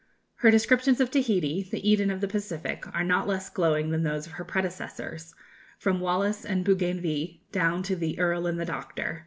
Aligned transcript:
Her 0.37 0.49
descriptions 0.49 0.99
of 0.99 1.11
Tahiti, 1.11 1.61
the 1.61 1.87
Eden 1.87 2.09
of 2.09 2.21
the 2.21 2.27
Pacific, 2.27 2.85
are 2.91 3.03
not 3.03 3.27
less 3.27 3.51
glowing 3.51 3.91
than 3.91 4.01
those 4.01 4.25
of 4.25 4.31
her 4.31 4.43
predecessors, 4.43 5.35
from 5.77 5.99
Wallis 5.99 6.43
and 6.43 6.65
Bougainville 6.65 7.35
down 7.51 7.83
to 7.83 7.95
"the 7.95 8.17
Earl 8.17 8.47
and 8.47 8.59
the 8.59 8.65
Doctor." 8.65 9.19